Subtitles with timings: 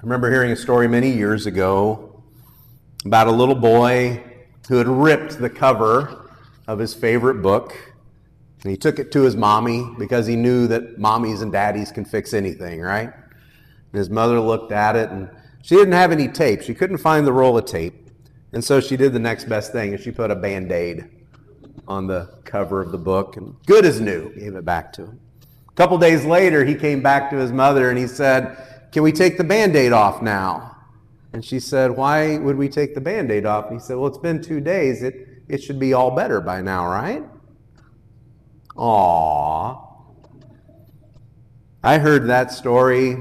[0.00, 2.22] I remember hearing a story many years ago
[3.04, 4.24] about a little boy
[4.66, 6.30] who had ripped the cover
[6.66, 7.74] of his favorite book.
[8.62, 12.06] And he took it to his mommy because he knew that mommies and daddies can
[12.06, 13.12] fix anything, right?
[13.12, 15.28] And his mother looked at it and
[15.60, 16.62] she didn't have any tape.
[16.62, 18.08] She couldn't find the roll of tape.
[18.54, 21.10] And so she did the next best thing and she put a band aid
[21.86, 25.20] on the cover of the book and good as new, gave it back to him.
[25.68, 28.56] A couple days later, he came back to his mother and he said,
[28.92, 30.76] can we take the band aid off now?
[31.32, 33.70] And she said, Why would we take the band aid off?
[33.70, 35.02] And he said, Well, it's been two days.
[35.02, 37.24] It, it should be all better by now, right?
[38.76, 39.86] Aww.
[41.82, 43.16] I heard that story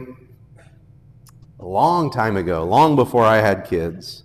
[1.60, 4.24] a long time ago, long before I had kids.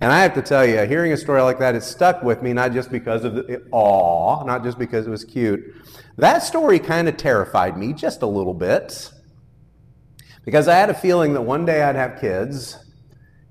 [0.00, 2.52] And I have to tell you, hearing a story like that, it stuck with me,
[2.52, 5.60] not just because of the aw, not just because it was cute.
[6.16, 9.12] That story kind of terrified me just a little bit.
[10.44, 12.78] Because I had a feeling that one day I'd have kids,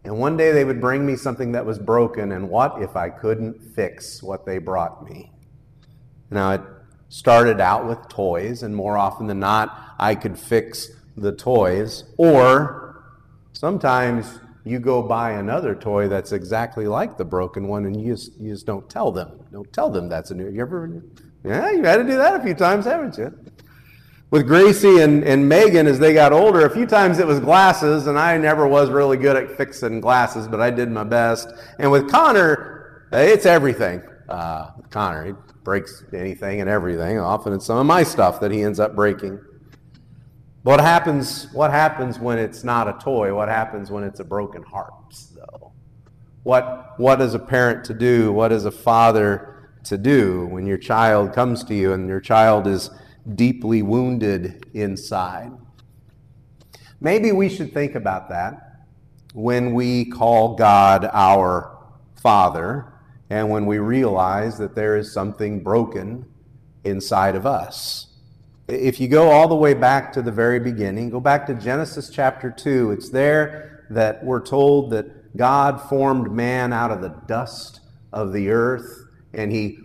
[0.03, 3.09] and one day they would bring me something that was broken, and what if I
[3.09, 5.31] couldn't fix what they brought me?
[6.29, 6.61] Now, it
[7.09, 12.05] started out with toys, and more often than not, I could fix the toys.
[12.17, 13.03] Or
[13.53, 18.39] sometimes you go buy another toy that's exactly like the broken one, and you just,
[18.39, 19.45] you just don't tell them.
[19.51, 20.49] Don't tell them that's a new.
[20.49, 21.03] You ever?
[21.43, 23.37] Yeah, you had to do that a few times, haven't you?
[24.31, 28.07] With Gracie and, and Megan as they got older, a few times it was glasses,
[28.07, 31.49] and I never was really good at fixing glasses, but I did my best.
[31.77, 34.01] And with Connor, it's everything.
[34.29, 37.19] Uh, Connor, he breaks anything and everything.
[37.19, 39.37] Often it's some of my stuff that he ends up breaking.
[40.63, 43.35] What happens, what happens when it's not a toy?
[43.35, 44.93] What happens when it's a broken heart,
[45.35, 45.73] though?
[46.43, 48.31] What, what is a parent to do?
[48.31, 52.65] What is a father to do when your child comes to you and your child
[52.65, 52.91] is
[53.35, 55.51] deeply wounded inside.
[56.99, 58.85] Maybe we should think about that
[59.33, 61.77] when we call God our
[62.21, 62.93] Father
[63.29, 66.25] and when we realize that there is something broken
[66.83, 68.07] inside of us.
[68.67, 72.09] If you go all the way back to the very beginning, go back to Genesis
[72.09, 77.81] chapter 2, it's there that we're told that God formed man out of the dust
[78.13, 79.79] of the earth and he,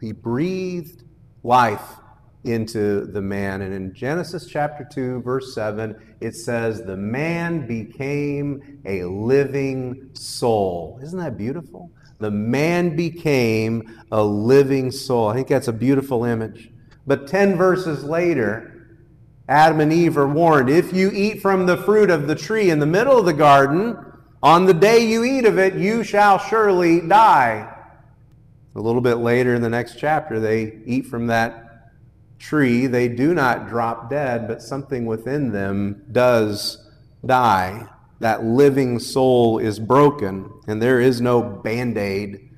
[0.00, 1.02] he breathed
[1.42, 1.96] life
[2.46, 3.62] into the man.
[3.62, 11.00] And in Genesis chapter 2, verse 7, it says, The man became a living soul.
[11.02, 11.90] Isn't that beautiful?
[12.18, 15.28] The man became a living soul.
[15.28, 16.70] I think that's a beautiful image.
[17.06, 18.76] But 10 verses later,
[19.48, 22.80] Adam and Eve are warned if you eat from the fruit of the tree in
[22.80, 23.96] the middle of the garden,
[24.42, 27.72] on the day you eat of it, you shall surely die.
[28.74, 31.65] A little bit later in the next chapter, they eat from that
[32.38, 36.88] tree, they do not drop dead, but something within them does
[37.24, 37.88] die.
[38.20, 42.50] That living soul is broken, and there is no band aid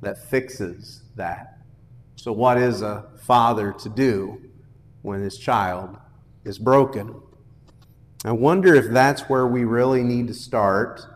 [0.00, 1.58] that fixes that.
[2.16, 4.40] So, what is a father to do
[5.02, 5.96] when his child
[6.44, 7.20] is broken?
[8.24, 11.06] I wonder if that's where we really need to start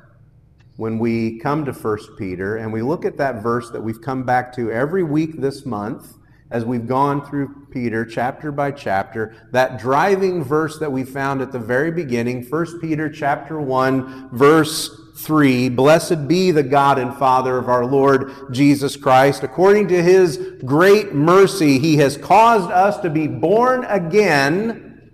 [0.77, 4.23] when we come to 1 Peter and we look at that verse that we've come
[4.23, 6.15] back to every week this month
[6.51, 11.53] as we've gone through Peter chapter by chapter, that driving verse that we found at
[11.53, 17.57] the very beginning, 1 Peter chapter 1, verse 3, Blessed be the God and Father
[17.57, 19.43] of our Lord Jesus Christ.
[19.43, 25.13] According to his great mercy, he has caused us to be born again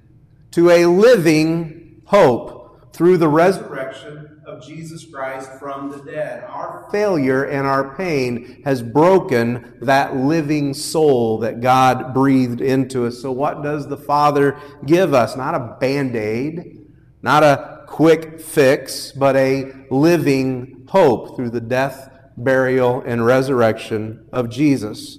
[0.53, 6.45] to a living hope through the resurrection of Jesus Christ from the dead.
[6.45, 13.21] Our failure and our pain has broken that living soul that God breathed into us.
[13.21, 15.37] So, what does the Father give us?
[15.37, 16.87] Not a band aid,
[17.23, 24.49] not a quick fix, but a living hope through the death, burial, and resurrection of
[24.49, 25.19] Jesus.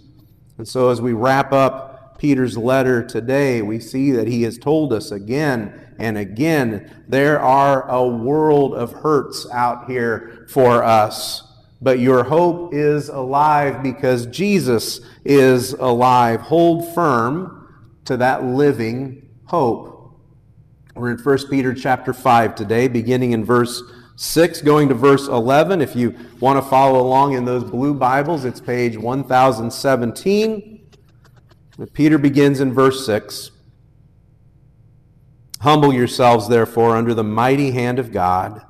[0.57, 4.93] And so, as we wrap up Peter's letter today, we see that he has told
[4.93, 7.03] us again and again.
[7.07, 11.43] There are a world of hurts out here for us.
[11.81, 16.41] But your hope is alive because Jesus is alive.
[16.41, 17.69] Hold firm
[18.05, 19.93] to that living hope.
[20.95, 23.83] We're in 1 Peter chapter 5 today, beginning in verse
[24.15, 25.79] 6, going to verse 11.
[25.79, 30.76] If you want to follow along in those blue Bibles, it's page 1017.
[31.85, 33.51] Peter begins in verse 6.
[35.61, 38.61] Humble yourselves, therefore, under the mighty hand of God,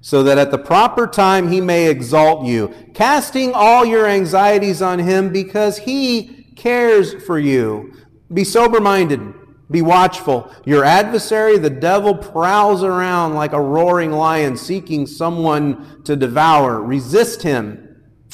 [0.00, 5.00] so that at the proper time he may exalt you, casting all your anxieties on
[5.00, 7.92] him because he cares for you.
[8.32, 9.20] Be sober minded,
[9.70, 10.52] Be watchful.
[10.64, 16.80] Your adversary, the devil, prowls around like a roaring lion seeking someone to devour.
[16.80, 17.85] Resist him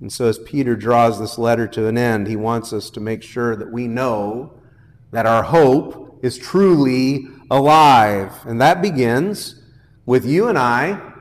[0.00, 3.22] And so, as Peter draws this letter to an end, he wants us to make
[3.22, 4.52] sure that we know
[5.12, 8.32] that our hope is truly alive.
[8.44, 9.60] And that begins
[10.06, 11.12] with you and I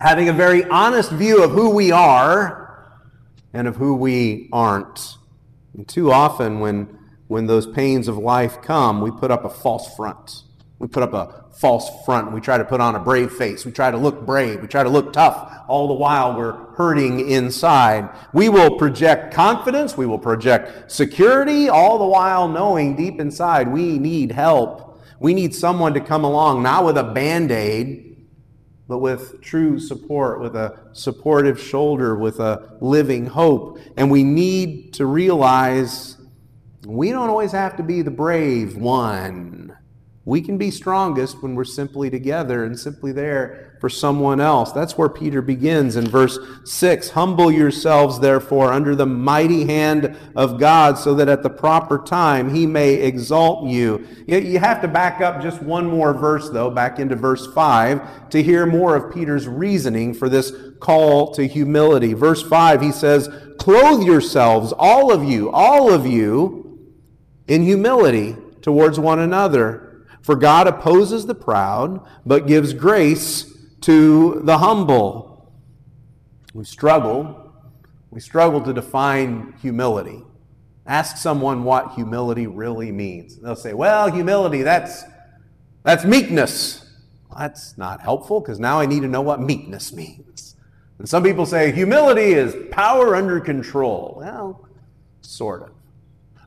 [0.00, 3.00] having a very honest view of who we are
[3.52, 5.16] and of who we aren't.
[5.74, 6.98] And too often, when,
[7.28, 10.42] when those pains of life come, we put up a false front.
[10.80, 12.32] We put up a false front.
[12.32, 13.66] We try to put on a brave face.
[13.66, 14.62] We try to look brave.
[14.62, 15.64] We try to look tough.
[15.68, 18.08] All the while we're hurting inside.
[18.32, 19.98] We will project confidence.
[19.98, 24.98] We will project security, all the while knowing deep inside we need help.
[25.20, 28.26] We need someone to come along, not with a band aid,
[28.88, 33.78] but with true support, with a supportive shoulder, with a living hope.
[33.98, 36.16] And we need to realize
[36.86, 39.69] we don't always have to be the brave one.
[40.30, 44.70] We can be strongest when we're simply together and simply there for someone else.
[44.70, 47.10] That's where Peter begins in verse 6.
[47.10, 52.54] Humble yourselves, therefore, under the mighty hand of God, so that at the proper time
[52.54, 54.06] he may exalt you.
[54.28, 58.40] You have to back up just one more verse, though, back into verse 5, to
[58.40, 62.12] hear more of Peter's reasoning for this call to humility.
[62.12, 63.28] Verse 5, he says,
[63.58, 66.78] Clothe yourselves, all of you, all of you,
[67.48, 69.88] in humility towards one another.
[70.22, 73.52] For God opposes the proud, but gives grace
[73.82, 75.52] to the humble.
[76.52, 77.54] We struggle.
[78.10, 80.22] We struggle to define humility.
[80.86, 83.36] Ask someone what humility really means.
[83.36, 85.04] They'll say, well, humility, that's,
[85.84, 86.84] that's meekness.
[87.28, 90.56] Well, that's not helpful because now I need to know what meekness means.
[90.98, 94.16] And some people say humility is power under control.
[94.18, 94.68] Well,
[95.22, 95.70] sort of.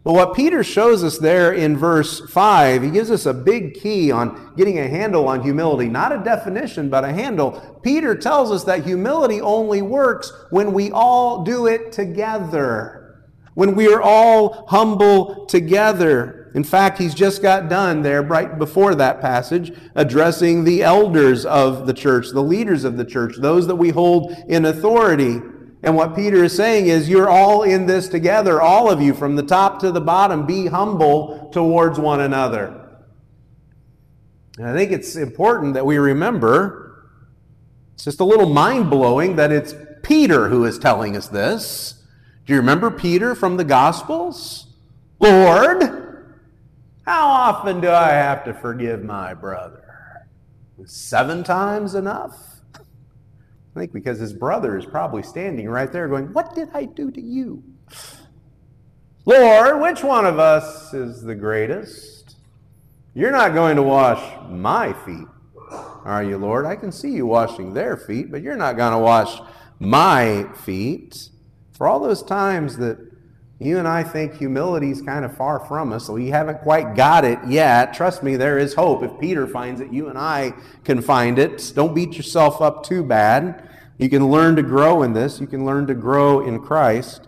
[0.04, 4.12] But what Peter shows us there in verse 5, he gives us a big key
[4.12, 5.88] on getting a handle on humility.
[5.88, 7.80] Not a definition, but a handle.
[7.84, 13.24] Peter tells us that humility only works when we all do it together,
[13.54, 16.52] when we are all humble together.
[16.54, 21.88] In fact, he's just got done there right before that passage addressing the elders of
[21.88, 25.40] the church, the leaders of the church, those that we hold in authority.
[25.84, 29.36] And what Peter is saying is, you're all in this together, all of you, from
[29.36, 30.46] the top to the bottom.
[30.46, 32.80] Be humble towards one another.
[34.58, 37.06] And I think it's important that we remember,
[37.94, 42.02] it's just a little mind blowing that it's Peter who is telling us this.
[42.46, 44.68] Do you remember Peter from the Gospels?
[45.20, 45.84] Lord,
[47.06, 49.82] how often do I have to forgive my brother?
[50.86, 52.53] Seven times enough?
[53.76, 57.10] I think because his brother is probably standing right there going, What did I do
[57.12, 57.64] to you?
[59.26, 62.36] Lord, which one of us is the greatest?
[63.16, 65.28] You're not going to wash my feet,
[66.04, 66.66] are you, Lord?
[66.66, 69.40] I can see you washing their feet, but you're not going to wash
[69.80, 71.30] my feet.
[71.72, 73.13] For all those times that
[73.66, 76.96] you and I think humility is kind of far from us, so we haven't quite
[76.96, 77.94] got it yet.
[77.94, 79.04] Trust me, there is hope.
[79.04, 80.54] If Peter finds it, you and I
[80.84, 81.72] can find it.
[81.76, 83.70] Don't beat yourself up too bad.
[83.98, 85.40] You can learn to grow in this.
[85.40, 87.28] You can learn to grow in Christ.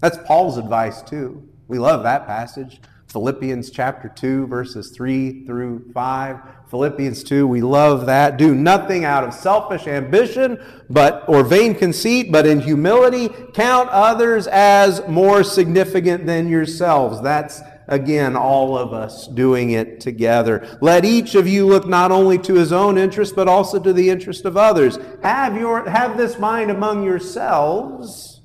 [0.00, 1.48] That's Paul's advice, too.
[1.68, 2.80] We love that passage.
[3.08, 6.38] Philippians chapter 2, verses 3 through 5.
[6.72, 8.38] Philippians 2, we love that.
[8.38, 14.46] Do nothing out of selfish ambition but or vain conceit, but in humility count others
[14.46, 17.20] as more significant than yourselves.
[17.20, 20.78] That's again all of us doing it together.
[20.80, 24.08] Let each of you look not only to his own interest but also to the
[24.08, 24.98] interest of others.
[25.22, 28.40] Have your have this mind among yourselves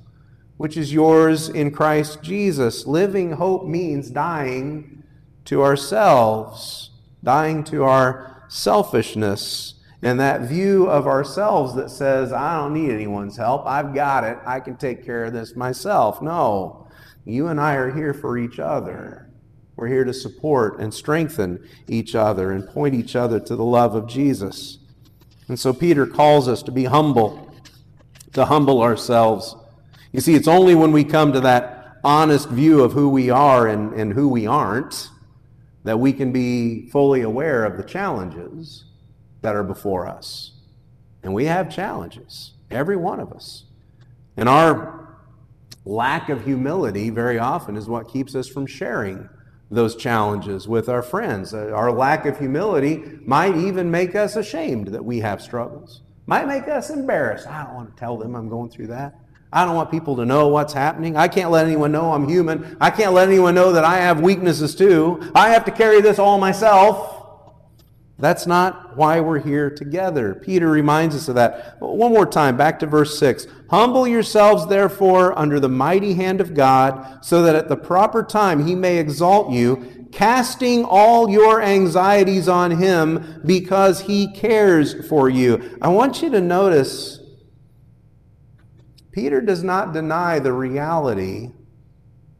[0.58, 2.86] which is yours in Christ Jesus.
[2.86, 5.02] Living hope means dying
[5.46, 6.87] to ourselves,
[7.22, 13.36] dying to our selfishness, and that view of ourselves that says, I don't need anyone's
[13.36, 13.66] help.
[13.66, 14.38] I've got it.
[14.46, 16.22] I can take care of this myself.
[16.22, 16.88] No,
[17.24, 19.30] you and I are here for each other.
[19.76, 23.94] We're here to support and strengthen each other and point each other to the love
[23.94, 24.78] of Jesus.
[25.48, 27.52] And so Peter calls us to be humble,
[28.32, 29.54] to humble ourselves
[30.12, 33.66] you see, it's only when we come to that honest view of who we are
[33.66, 35.10] and, and who we aren't
[35.88, 38.84] that we can be fully aware of the challenges
[39.40, 40.52] that are before us.
[41.22, 43.64] And we have challenges, every one of us.
[44.36, 45.16] And our
[45.86, 49.30] lack of humility very often is what keeps us from sharing
[49.70, 51.54] those challenges with our friends.
[51.54, 56.46] Uh, our lack of humility might even make us ashamed that we have struggles, might
[56.46, 57.46] make us embarrassed.
[57.46, 59.18] I don't want to tell them I'm going through that.
[59.52, 61.16] I don't want people to know what's happening.
[61.16, 62.76] I can't let anyone know I'm human.
[62.80, 65.30] I can't let anyone know that I have weaknesses too.
[65.34, 67.14] I have to carry this all myself.
[68.20, 70.34] That's not why we're here together.
[70.34, 71.80] Peter reminds us of that.
[71.80, 73.46] One more time, back to verse 6.
[73.70, 78.66] Humble yourselves, therefore, under the mighty hand of God, so that at the proper time
[78.66, 85.78] he may exalt you, casting all your anxieties on him because he cares for you.
[85.80, 87.17] I want you to notice
[89.18, 91.50] Peter does not deny the reality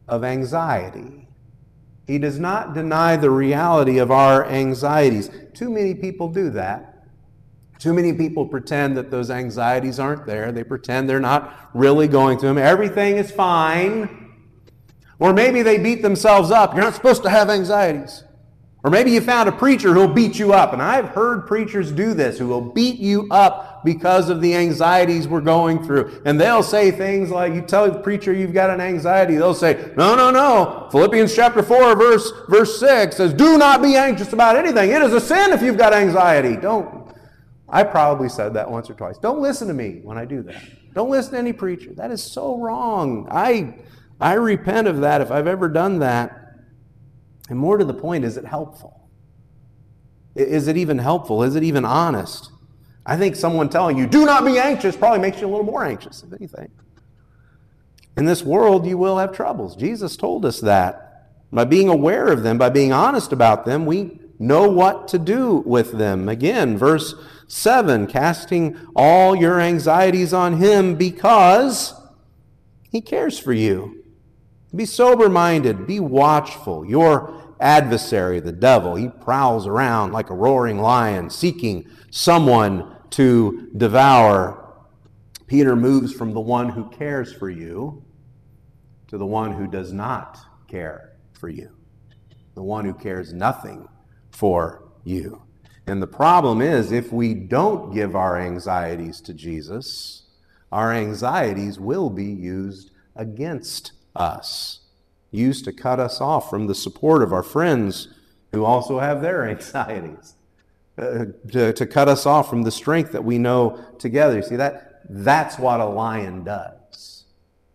[0.06, 1.26] of anxiety.
[2.06, 5.28] He does not deny the reality of our anxieties.
[5.54, 7.04] Too many people do that.
[7.80, 10.52] Too many people pretend that those anxieties aren't there.
[10.52, 12.58] They pretend they're not really going through them.
[12.58, 14.36] Everything is fine.
[15.18, 16.74] Or maybe they beat themselves up.
[16.74, 18.22] You're not supposed to have anxieties.
[18.84, 20.72] Or maybe you found a preacher who'll beat you up.
[20.72, 25.28] And I've heard preachers do this, who will beat you up because of the anxieties
[25.28, 26.22] we're going through.
[26.24, 29.92] And they'll say things like, you tell the preacher you've got an anxiety, they'll say,
[29.96, 30.88] no, no, no.
[30.90, 34.90] Philippians chapter 4, verse, verse 6 says, do not be anxious about anything.
[34.90, 36.56] It is a sin if you've got anxiety.
[36.56, 37.14] Don't.
[37.68, 39.18] I probably said that once or twice.
[39.18, 40.62] Don't listen to me when I do that.
[40.94, 41.92] Don't listen to any preacher.
[41.94, 43.28] That is so wrong.
[43.30, 43.74] I,
[44.20, 46.34] I repent of that if I've ever done that.
[47.50, 49.08] And more to the point, is it helpful?
[50.34, 51.42] Is it even helpful?
[51.42, 52.52] Is it even honest?
[53.08, 55.82] I think someone telling you, do not be anxious, probably makes you a little more
[55.82, 56.70] anxious, if anything.
[58.18, 59.74] In this world, you will have troubles.
[59.74, 61.30] Jesus told us that.
[61.50, 65.62] By being aware of them, by being honest about them, we know what to do
[65.64, 66.28] with them.
[66.28, 67.14] Again, verse
[67.46, 71.94] 7 casting all your anxieties on Him because
[72.92, 74.04] He cares for you.
[74.74, 76.84] Be sober minded, be watchful.
[76.84, 84.74] Your adversary, the devil, he prowls around like a roaring lion, seeking someone to devour.
[85.46, 88.04] Peter moves from the one who cares for you
[89.08, 90.38] to the one who does not
[90.68, 91.70] care for you,
[92.54, 93.88] the one who cares nothing
[94.30, 95.42] for you.
[95.86, 100.24] And the problem is, if we don't give our anxieties to Jesus,
[100.70, 104.80] our anxieties will be used against us,
[105.30, 108.08] used to cut us off from the support of our friends
[108.52, 110.34] who also have their anxieties,
[110.98, 114.36] uh, to, to cut us off from the strength that we know together.
[114.36, 117.24] You see, that, that's what a lion does.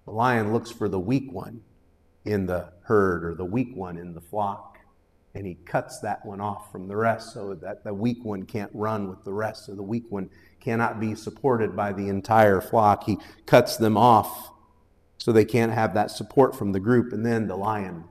[0.05, 1.61] The lion looks for the weak one
[2.25, 4.77] in the herd or the weak one in the flock,
[5.33, 8.71] and he cuts that one off from the rest so that the weak one can't
[8.73, 13.05] run with the rest, so the weak one cannot be supported by the entire flock.
[13.05, 14.51] He cuts them off
[15.17, 17.13] so they can't have that support from the group.
[17.13, 18.05] And then the lion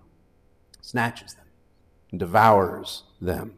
[0.80, 1.44] snatches them
[2.10, 3.54] and devours them.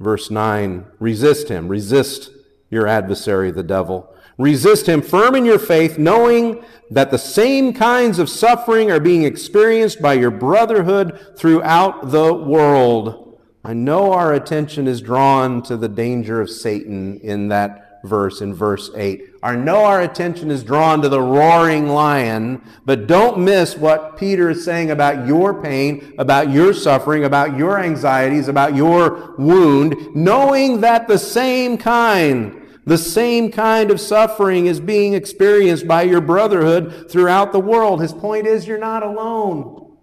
[0.00, 2.30] Verse 9 resist him, resist
[2.70, 4.12] your adversary, the devil.
[4.38, 9.24] Resist him firm in your faith, knowing that the same kinds of suffering are being
[9.24, 13.38] experienced by your brotherhood throughout the world.
[13.62, 18.54] I know our attention is drawn to the danger of Satan in that verse in
[18.54, 19.22] verse 8.
[19.42, 24.50] Our know our attention is drawn to the roaring lion, but don't miss what Peter
[24.50, 30.80] is saying about your pain, about your suffering, about your anxieties, about your wound, knowing
[30.80, 37.10] that the same kind the same kind of suffering is being experienced by your brotherhood
[37.10, 38.00] throughout the world.
[38.00, 39.96] His point is you're not alone.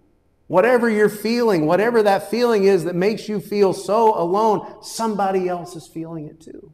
[0.46, 5.76] Whatever you're feeling, whatever that feeling is that makes you feel so alone, somebody else
[5.76, 6.72] is feeling it too.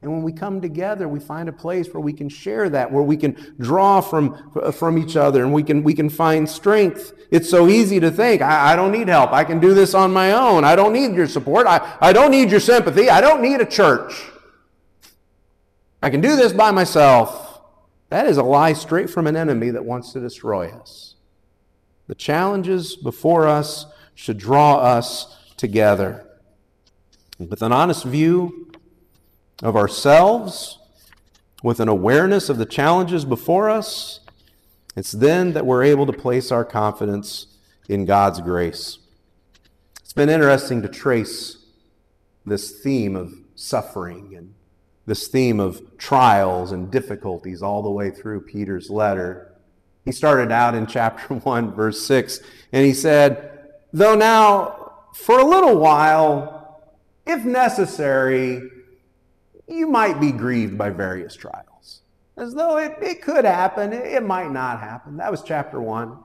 [0.00, 3.02] And when we come together, we find a place where we can share that, where
[3.02, 7.12] we can draw from, uh, from each other and we can, we can find strength.
[7.32, 9.32] It's so easy to think, I, I don't need help.
[9.32, 10.62] I can do this on my own.
[10.62, 11.66] I don't need your support.
[11.66, 13.10] I, I don't need your sympathy.
[13.10, 14.12] I don't need a church.
[16.00, 17.60] I can do this by myself.
[18.10, 21.16] That is a lie straight from an enemy that wants to destroy us.
[22.06, 26.24] The challenges before us should draw us together.
[27.38, 28.67] With an honest view
[29.62, 30.78] of ourselves,
[31.62, 34.20] with an awareness of the challenges before us,
[34.96, 38.98] it's then that we're able to place our confidence in God's grace.
[40.00, 41.58] It's been interesting to trace
[42.46, 44.54] this theme of suffering and
[45.06, 49.54] this theme of trials and difficulties all the way through Peter's letter.
[50.04, 52.40] He started out in chapter 1, verse 6,
[52.72, 56.92] and he said, Though now, for a little while,
[57.26, 58.62] if necessary,
[59.68, 62.02] you might be grieved by various trials.
[62.36, 65.16] As though it, it could happen, it, might not happen.
[65.16, 66.18] That was chapter one.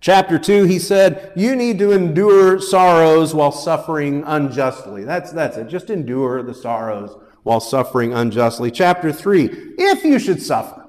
[0.00, 5.04] Chapter 2, he said, You need to endure sorrows while suffering unjustly.
[5.04, 5.68] That's, that's it.
[5.68, 8.70] Just endure the sorrows while suffering unjustly.
[8.70, 10.88] Chapter 3, if you should suffer.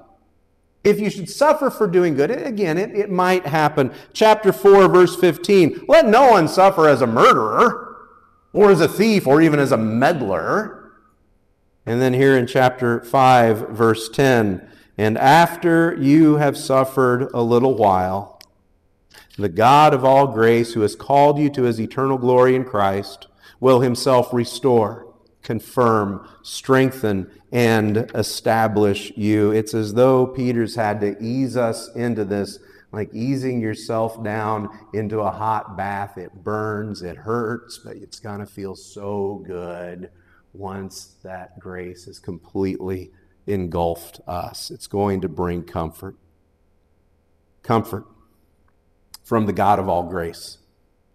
[0.84, 3.92] If you should suffer for doing good, again, it, it might happen.
[4.12, 7.96] Chapter 4, verse 15, let no one suffer as a murderer,
[8.52, 10.83] or as a thief, or even as a meddler.
[11.86, 17.74] And then here in chapter 5, verse 10, and after you have suffered a little
[17.74, 18.40] while,
[19.36, 23.26] the God of all grace, who has called you to his eternal glory in Christ,
[23.60, 25.12] will himself restore,
[25.42, 29.50] confirm, strengthen, and establish you.
[29.50, 32.60] It's as though Peter's had to ease us into this,
[32.92, 36.16] like easing yourself down into a hot bath.
[36.16, 40.10] It burns, it hurts, but it's going to feel so good
[40.54, 43.10] once that grace has completely
[43.46, 44.70] engulfed us.
[44.70, 46.16] It's going to bring comfort.
[47.62, 48.06] Comfort
[49.22, 50.58] from the God of all grace.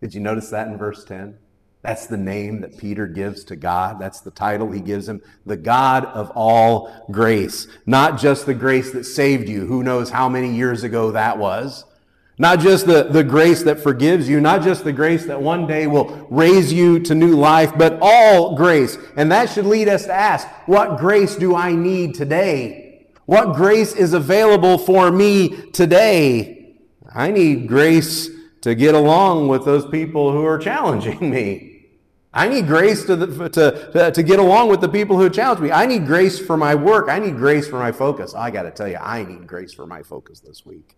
[0.02, 1.38] Did you notice that in verse 10?
[1.82, 4.00] That's the name that Peter gives to God.
[4.00, 5.22] That's the title he gives him.
[5.46, 7.68] The God of all grace.
[7.86, 9.66] Not just the grace that saved you.
[9.66, 11.86] Who knows how many years ago that was.
[12.42, 14.40] Not just the, the grace that forgives you.
[14.40, 18.56] Not just the grace that one day will raise you to new life, but all
[18.56, 18.98] grace.
[19.18, 23.10] And that should lead us to ask, what grace do I need today?
[23.26, 26.78] What grace is available for me today?
[27.14, 28.30] I need grace
[28.62, 31.88] to get along with those people who are challenging me.
[32.34, 35.72] I need grace to, the, to, to get along with the people who challenge me.
[35.72, 37.10] I need grace for my work.
[37.10, 38.34] I need grace for my focus.
[38.34, 40.96] I got to tell you, I need grace for my focus this week.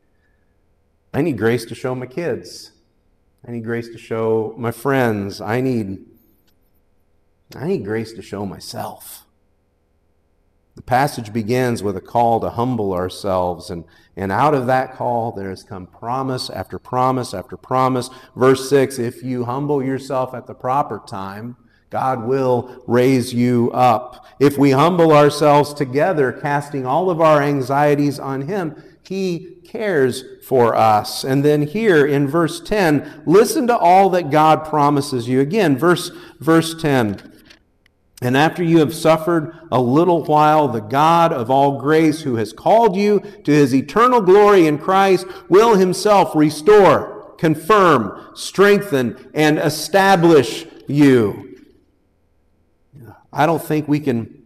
[1.14, 2.72] I need grace to show my kids.
[3.46, 5.42] I need grace to show my friends.
[5.42, 6.06] I need,
[7.56, 9.26] I need grace to show myself.
[10.76, 13.84] The passage begins with a call to humble ourselves, and,
[14.16, 18.10] and out of that call, there has come promise after promise after promise.
[18.38, 21.58] Verse 6 If you humble yourself at the proper time,
[21.90, 24.26] God will raise you up.
[24.40, 30.74] If we humble ourselves together, casting all of our anxieties on Him, He cares for
[30.74, 31.26] us.
[31.26, 35.42] And then here in verse 10, listen to all that God promises you.
[35.42, 37.22] Again, verse, verse 10.
[38.22, 42.54] And after you have suffered a little while, the God of all grace, who has
[42.54, 50.66] called you to his eternal glory in Christ, will himself restore, confirm, strengthen, and establish
[50.88, 51.58] you.
[53.34, 54.42] I don't think we can,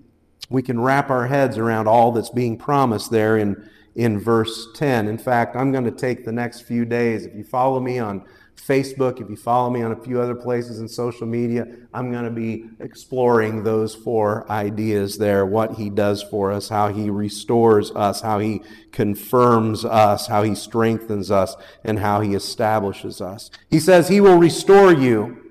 [0.50, 5.08] we can wrap our heads around all that's being promised there in, in verse 10.
[5.08, 7.26] In fact, I'm going to take the next few days.
[7.26, 10.80] If you follow me on Facebook, if you follow me on a few other places
[10.80, 16.24] in social media, I'm going to be exploring those four ideas there what he does
[16.24, 22.00] for us, how he restores us, how he confirms us, how he strengthens us, and
[22.00, 23.50] how he establishes us.
[23.70, 25.42] He says he will restore you.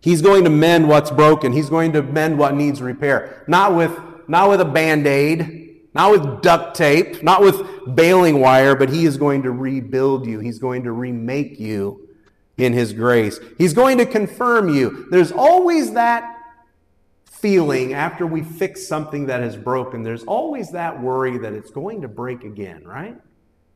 [0.00, 1.52] He's going to mend what's broken.
[1.52, 3.44] He's going to mend what needs repair.
[3.48, 5.67] Not with, not with a band aid,
[5.98, 7.60] not with duct tape, not with
[7.94, 10.38] baling wire, but He is going to rebuild you.
[10.38, 12.08] He's going to remake you
[12.56, 13.40] in His grace.
[13.58, 15.08] He's going to confirm you.
[15.10, 16.36] There's always that
[17.26, 22.02] feeling after we fix something that is broken, there's always that worry that it's going
[22.02, 23.16] to break again, right?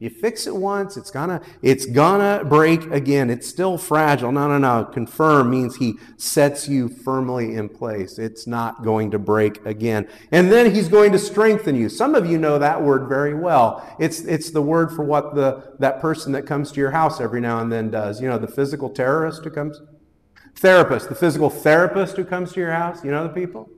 [0.02, 3.30] You fix it once, it's gonna, it's gonna break again.
[3.30, 4.32] It's still fragile.
[4.32, 4.84] No, no, no.
[4.84, 8.18] Confirm means he sets you firmly in place.
[8.18, 10.08] It's not going to break again.
[10.32, 11.88] And then he's going to strengthen you.
[11.88, 13.94] Some of you know that word very well.
[14.00, 17.40] It's, it's the word for what the, that person that comes to your house every
[17.40, 18.20] now and then does.
[18.20, 19.80] You know, the physical terrorist who comes,
[20.56, 23.04] therapist, the physical therapist who comes to your house.
[23.04, 23.70] You know the people?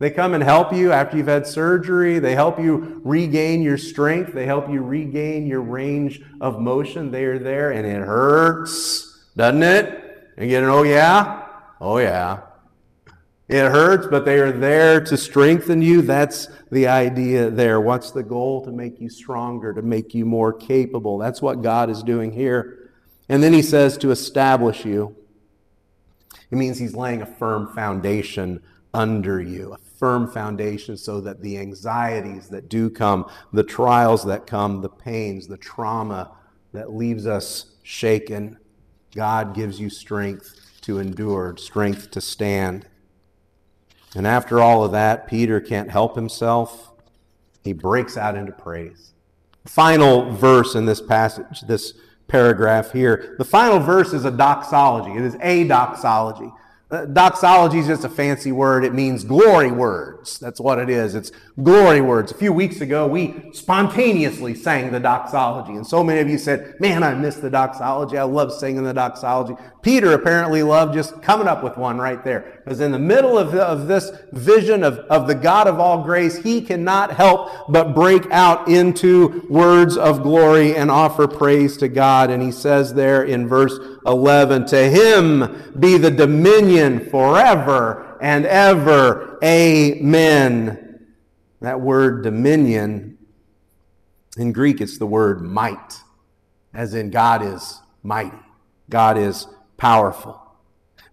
[0.00, 2.18] They come and help you after you've had surgery.
[2.18, 4.32] They help you regain your strength.
[4.32, 7.10] They help you regain your range of motion.
[7.10, 10.32] They are there and it hurts, doesn't it?
[10.38, 11.46] And you get an oh yeah?
[11.82, 12.40] Oh yeah.
[13.46, 16.00] It hurts, but they are there to strengthen you.
[16.00, 17.78] That's the idea there.
[17.78, 18.64] What's the goal?
[18.64, 21.18] To make you stronger, to make you more capable.
[21.18, 22.90] That's what God is doing here.
[23.28, 25.14] And then he says to establish you.
[26.50, 28.62] It means he's laying a firm foundation
[28.94, 34.46] under you, a firm foundation so that the anxieties that do come, the trials that
[34.46, 36.32] come, the pains, the trauma
[36.72, 38.58] that leaves us shaken,
[39.14, 42.86] God gives you strength to endure, strength to stand.
[44.16, 46.92] And after all of that, Peter can't help himself.
[47.62, 49.12] He breaks out into praise.
[49.66, 51.92] Final verse in this passage, this
[52.26, 53.34] paragraph here.
[53.36, 55.10] The final verse is a doxology.
[55.10, 56.50] It is a doxology.
[56.90, 58.84] Uh, doxology is just a fancy word.
[58.84, 60.40] It means glory words.
[60.40, 61.14] That's what it is.
[61.14, 61.30] It's
[61.62, 62.32] glory words.
[62.32, 65.72] A few weeks ago, we spontaneously sang the doxology.
[65.74, 68.18] And so many of you said, man, I miss the doxology.
[68.18, 69.54] I love singing the doxology.
[69.82, 72.59] Peter apparently loved just coming up with one right there.
[72.70, 76.04] Because in the middle of, the, of this vision of, of the God of all
[76.04, 81.88] grace, he cannot help but break out into words of glory and offer praise to
[81.88, 82.30] God.
[82.30, 89.40] And he says there in verse 11, To him be the dominion forever and ever.
[89.42, 91.08] Amen.
[91.60, 93.18] That word dominion,
[94.36, 96.02] in Greek, it's the word might,
[96.72, 98.38] as in God is mighty.
[98.88, 100.49] God is powerful.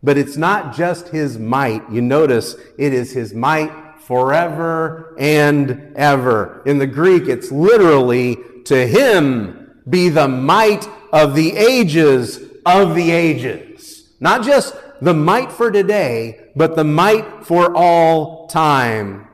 [0.03, 1.89] But it's not just his might.
[1.91, 6.61] You notice it is his might forever and ever.
[6.65, 13.11] In the Greek, it's literally to him be the might of the ages of the
[13.11, 14.13] ages.
[14.19, 19.27] Not just the might for today, but the might for all time.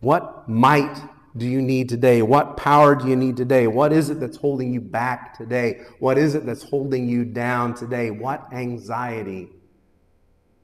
[0.00, 1.00] What might
[1.36, 2.22] do you need today?
[2.22, 3.66] What power do you need today?
[3.66, 5.82] What is it that's holding you back today?
[6.00, 8.10] What is it that's holding you down today?
[8.10, 9.50] What anxiety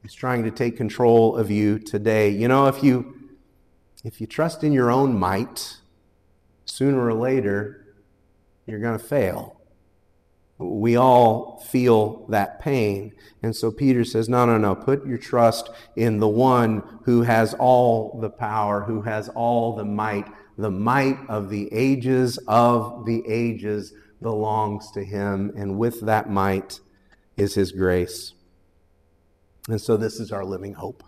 [0.07, 2.31] is trying to take control of you today?
[2.31, 3.15] You know, if you
[4.05, 5.79] if you trust in your own might,
[6.65, 7.97] sooner or later
[8.67, 9.61] you're going to fail.
[10.59, 13.15] We all feel that pain.
[13.43, 14.75] And so Peter says, no, no, no.
[14.75, 19.85] Put your trust in the one who has all the power, who has all the
[19.85, 20.27] might.
[20.57, 23.93] The might of the ages of the ages
[24.23, 25.53] belongs to him.
[25.57, 26.81] And with that might
[27.37, 28.36] is his grace.
[29.69, 31.03] And so this is our living hope.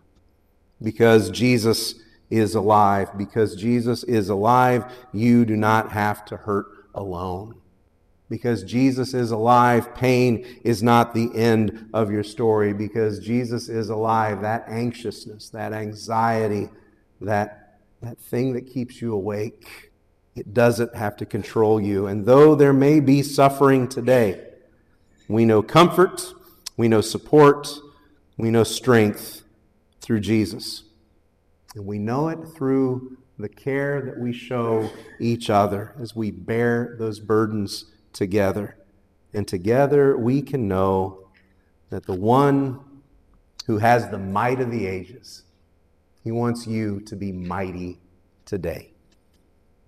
[0.83, 1.97] Because Jesus
[2.31, 3.17] is alive.
[3.17, 7.55] Because Jesus is alive, you do not have to hurt alone
[8.31, 12.73] because Jesus is alive, pain is not the end of your story.
[12.73, 16.69] Because Jesus is alive, that anxiousness, that anxiety,
[17.21, 19.91] that, that thing that keeps you awake,
[20.37, 22.07] it doesn't have to control you.
[22.07, 24.45] And though there may be suffering today,
[25.27, 26.33] we know comfort,
[26.77, 27.69] we know support,
[28.39, 29.43] we know strength
[30.01, 30.85] through Jesus.
[31.75, 36.97] And we know it through the care that we show each other as we bear
[36.99, 38.77] those burdens together.
[39.35, 41.29] And together we can know
[41.91, 42.81] that the one
[43.67, 45.43] who has the might of the ages,
[46.25, 48.01] he wants you to be mighty
[48.45, 48.93] today.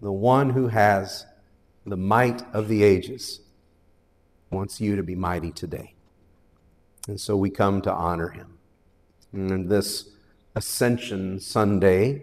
[0.02, 1.24] The one who has
[1.86, 3.40] the might of the ages
[4.50, 5.94] wants you to be mighty today.
[7.10, 8.56] And so we come to honor him.
[9.32, 10.10] And this
[10.54, 12.22] Ascension Sunday,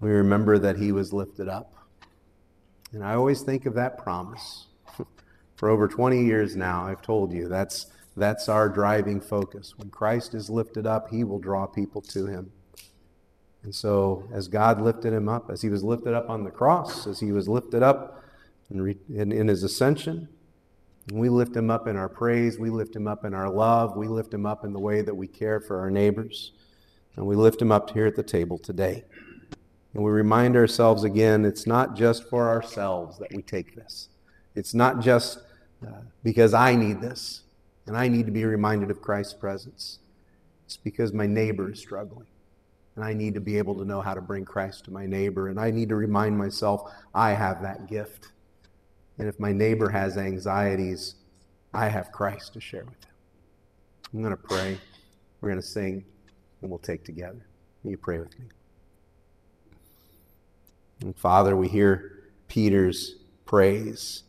[0.00, 1.72] we remember that he was lifted up.
[2.92, 4.66] And I always think of that promise
[5.54, 9.78] for over 20 years now, I've told you that's, that's our driving focus.
[9.78, 12.50] When Christ is lifted up, he will draw people to him.
[13.62, 17.06] And so, as God lifted him up, as he was lifted up on the cross,
[17.06, 18.24] as he was lifted up
[18.68, 20.28] in, in, in his ascension,
[21.10, 24.08] we lift him up in our praise, we lift him up in our love, we
[24.08, 26.52] lift him up in the way that we care for our neighbors,
[27.16, 29.04] and we lift him up here at the table today.
[29.94, 34.08] And we remind ourselves again it's not just for ourselves that we take this.
[34.54, 35.38] It's not just
[35.86, 37.42] uh, because I need this
[37.86, 39.98] and I need to be reminded of Christ's presence.
[40.66, 42.26] It's because my neighbor is struggling
[42.94, 45.48] and I need to be able to know how to bring Christ to my neighbor
[45.48, 48.28] and I need to remind myself I have that gift.
[49.20, 51.14] And if my neighbor has anxieties,
[51.72, 53.12] I have Christ to share with him.
[54.12, 54.76] I'm going to pray.
[55.40, 56.04] We're going to sing
[56.60, 57.46] and we'll take together.
[57.84, 58.46] Will you pray with me?
[61.02, 64.24] And Father, we hear Peter's praise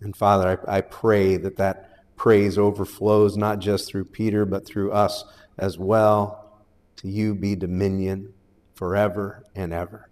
[0.00, 4.92] and Father, I, I pray that that praise overflows not just through Peter, but through
[4.92, 5.24] us
[5.58, 6.62] as well.
[6.96, 8.34] To you be dominion
[8.74, 10.10] forever and ever.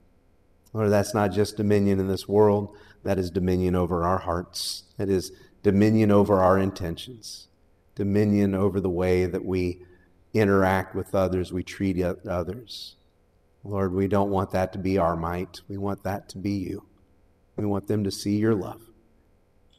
[0.72, 4.84] Lord, that's not just dominion in this world, that is dominion over our hearts.
[4.96, 5.32] That is
[5.62, 7.48] dominion over our intentions,
[7.94, 9.82] dominion over the way that we
[10.34, 12.96] interact with others, we treat others.
[13.64, 15.60] Lord, we don't want that to be our might.
[15.68, 16.86] We want that to be you.
[17.56, 18.82] We want them to see your love.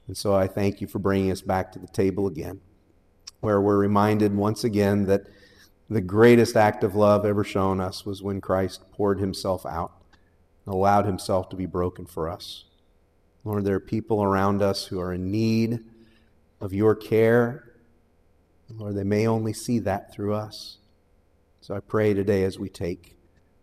[0.08, 2.62] And so I thank you for bringing us back to the table again,
[3.40, 5.28] where we're reminded once again that
[5.90, 9.92] the greatest act of love ever shown us was when Christ poured himself out
[10.66, 12.66] and allowed himself to be broken for us.
[13.44, 15.80] Lord, there are people around us who are in need
[16.62, 17.74] of your care.
[18.70, 20.78] Lord, they may only see that through us.
[21.62, 23.16] So I pray today as we take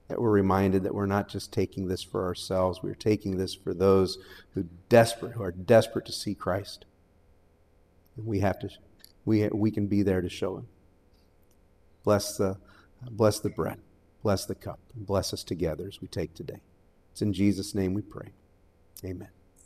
[0.08, 3.74] that we're reminded that we're not just taking this for ourselves, we're taking this for
[3.74, 4.18] those
[4.54, 6.86] who desperate who are desperate to see Christ.
[8.16, 8.70] And we have to
[9.24, 10.68] we we can be there to show him.
[12.04, 12.56] bless the,
[13.10, 13.78] bless the bread,
[14.22, 16.60] bless the cup, and bless us together as we take today.
[17.12, 18.30] It's in Jesus' name we pray.
[19.04, 19.35] Amen.